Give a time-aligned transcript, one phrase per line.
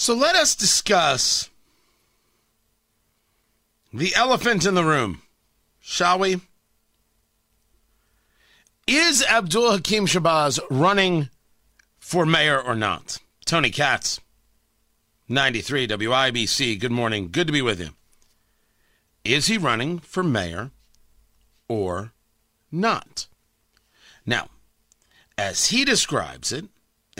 [0.00, 1.50] So let us discuss
[3.92, 5.20] the elephant in the room,
[5.78, 6.40] shall we?
[8.86, 11.28] Is Abdul Hakim Shabazz running
[11.98, 13.18] for mayor or not.
[13.44, 14.20] Tony Katz,
[15.28, 16.80] 93 WIBC.
[16.80, 17.28] Good morning.
[17.30, 17.90] Good to be with you.
[19.22, 20.70] Is he running for mayor
[21.68, 22.12] or
[22.72, 23.26] not?
[24.24, 24.48] Now,
[25.36, 26.64] as he describes it,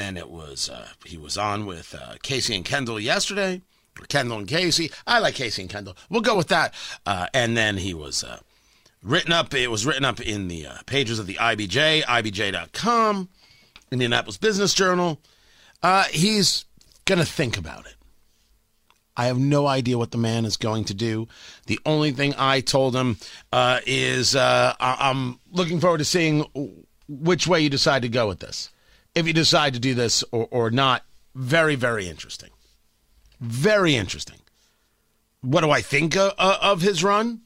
[0.00, 3.62] and it was uh, he was on with uh, Casey and Kendall yesterday,
[4.08, 4.90] Kendall and Casey.
[5.06, 5.96] I like Casey and Kendall.
[6.08, 6.74] We'll go with that.
[7.06, 8.38] Uh, and then he was uh,
[9.02, 9.54] written up.
[9.54, 13.28] It was written up in the uh, pages of the IBJ, IBJ.com.
[13.92, 15.20] Indianapolis Business Journal.
[15.82, 16.64] Uh, he's
[17.04, 17.94] going to think about it.
[19.16, 21.28] I have no idea what the man is going to do.
[21.66, 23.18] The only thing I told him
[23.52, 26.46] uh, is uh, I- am looking forward to seeing
[27.08, 28.70] which way you decide to go with this.
[29.14, 32.50] If you decide to do this or, or not, very, very interesting.
[33.40, 34.38] Very interesting.
[35.40, 37.40] What do I think of, uh, of his run?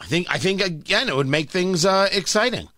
[0.00, 2.68] I think I think again it would make things uh, exciting.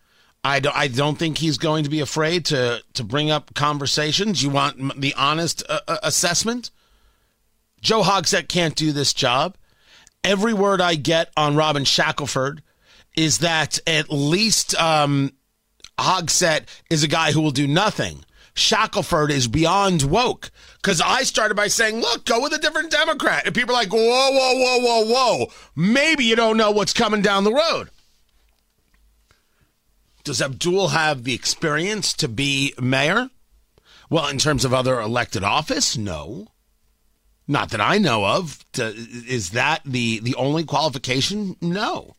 [0.44, 4.42] I don't, I don't think he's going to be afraid to, to bring up conversations.
[4.42, 6.70] You want the honest uh, uh, assessment?
[7.80, 9.56] Joe Hogsett can't do this job.
[10.24, 12.58] Every word I get on Robin Shackleford
[13.16, 15.32] is that at least um,
[16.02, 18.24] Hogsett is a guy who will do nothing.
[18.54, 20.50] Shackleford is beyond woke.
[20.76, 23.46] Because I started by saying, look, go with a different Democrat.
[23.46, 25.52] And people are like, whoa, whoa, whoa, whoa, whoa.
[25.74, 27.88] Maybe you don't know what's coming down the road.
[30.24, 33.30] Does Abdul have the experience to be mayor?
[34.10, 36.48] Well, in terms of other elected office, no.
[37.48, 38.64] Not that I know of.
[38.76, 41.56] Is that the, the only qualification?
[41.60, 42.16] No.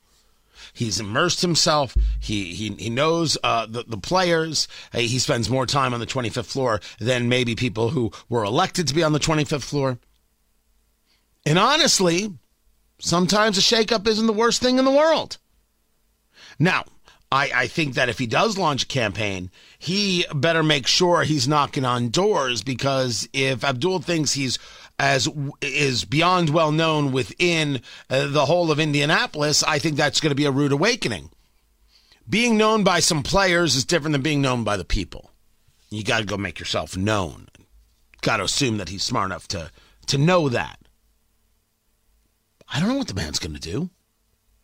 [0.73, 1.95] He's immersed himself.
[2.19, 4.67] He he, he knows uh, the, the players.
[4.93, 8.93] He spends more time on the 25th floor than maybe people who were elected to
[8.93, 9.99] be on the 25th floor.
[11.45, 12.33] And honestly,
[12.99, 15.37] sometimes a shakeup isn't the worst thing in the world.
[16.59, 16.85] Now,
[17.33, 19.49] I, I think that if he does launch a campaign,
[19.79, 24.59] he better make sure he's knocking on doors because if Abdul thinks he's
[24.99, 25.27] as
[25.61, 30.35] is beyond well known within uh, the whole of Indianapolis, I think that's going to
[30.35, 31.29] be a rude awakening.
[32.29, 35.31] Being known by some players is different than being known by the people.
[35.89, 37.47] You got to go make yourself known.
[38.21, 39.71] Got to assume that he's smart enough to
[40.07, 40.79] to know that.
[42.71, 43.89] I don't know what the man's going to do.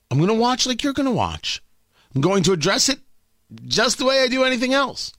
[0.10, 1.62] I'm going to watch like you're going to watch.
[2.16, 3.00] I'm going to address it
[3.66, 5.14] just the way I do anything else.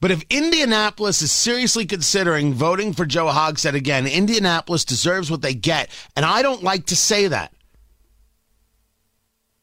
[0.00, 5.54] But if Indianapolis is seriously considering voting for Joe Hogsett again, Indianapolis deserves what they
[5.54, 5.88] get.
[6.14, 7.52] And I don't like to say that.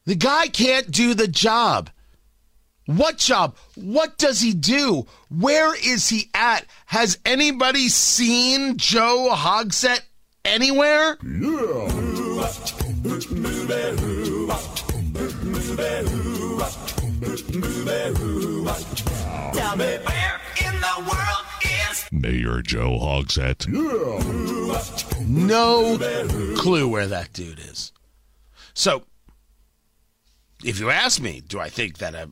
[0.06, 1.88] The guy can't do the job.
[2.86, 3.56] What job?
[3.76, 5.06] What does he do?
[5.30, 6.66] Where is he at?
[6.86, 10.02] Has anybody seen Joe Hogsett
[10.44, 11.16] anywhere?
[11.22, 11.88] Yeah.
[17.34, 17.50] Tell
[19.76, 23.66] me where in the world is Mayor Joe Hogsett?
[25.26, 25.98] No
[26.56, 27.90] clue where that dude is.
[28.72, 29.02] So,
[30.64, 32.26] if you ask me, do I think that uh,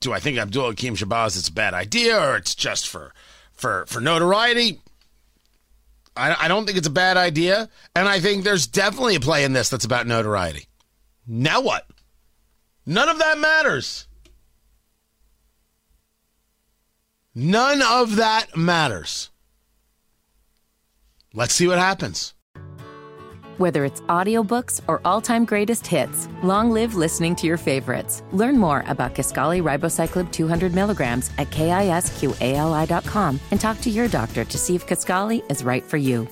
[0.00, 3.12] do I think Abdul Hakim Shabazz is a bad idea or it's just for
[3.52, 4.80] for for notoriety?
[6.16, 9.44] I, I don't think it's a bad idea, and I think there's definitely a play
[9.44, 10.66] in this that's about notoriety.
[11.26, 11.86] Now what?
[12.86, 14.06] None of that matters.
[17.38, 19.30] None of that matters.
[21.34, 22.32] Let's see what happens.
[23.58, 28.22] Whether it's audiobooks or all-time greatest hits, long live listening to your favorites.
[28.32, 34.56] Learn more about Kisqali Ribociclib 200 milligrams at kisqali.com and talk to your doctor to
[34.58, 36.26] see if Kisqali is right for you.